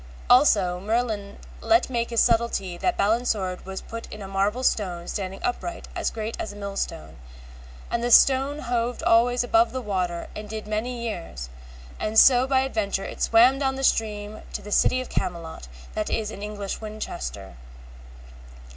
Also 0.31 0.79
Merlin 0.79 1.37
let 1.61 1.87
make 1.87 2.07
by 2.07 2.13
his 2.13 2.21
subtilty 2.27 2.75
that 2.79 2.97
Balin's 2.97 3.29
sword 3.29 3.63
was 3.67 3.81
put 3.81 4.11
in 4.11 4.23
a 4.23 4.27
marble 4.27 4.63
stone 4.63 5.07
standing 5.07 5.39
upright 5.43 5.87
as 5.95 6.09
great 6.09 6.35
as 6.41 6.51
a 6.51 6.55
mill 6.55 6.75
stone, 6.75 7.17
and 7.91 8.01
the 8.03 8.09
stone 8.09 8.57
hoved 8.61 9.03
always 9.03 9.43
above 9.43 9.71
the 9.71 9.79
water 9.79 10.27
and 10.35 10.49
did 10.49 10.65
many 10.65 11.03
years, 11.03 11.51
and 11.99 12.17
so 12.17 12.47
by 12.47 12.61
adventure 12.61 13.05
it 13.05 13.21
swam 13.21 13.59
down 13.59 13.75
the 13.75 13.83
stream 13.83 14.41
to 14.53 14.63
the 14.63 14.71
City 14.71 15.01
of 15.01 15.09
Camelot, 15.09 15.67
that 15.93 16.09
is 16.09 16.31
in 16.31 16.41
English 16.41 16.81
Winchester. 16.81 17.55